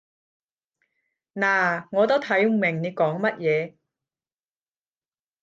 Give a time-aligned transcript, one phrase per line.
[1.35, 3.75] 嗱，我都睇唔明你講乜嘢